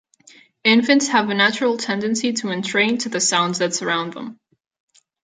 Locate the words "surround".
3.75-4.13